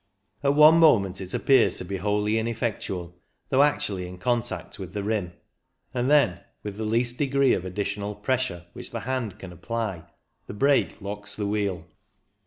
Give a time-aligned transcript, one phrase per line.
[0.43, 3.19] At one moment it appears to be wholly in effectual,
[3.49, 5.33] though actually in contact with the rim,
[5.93, 10.05] and then, with the least degree of additional pressure which the hand can apply,
[10.47, 11.85] the brake locks the wheel.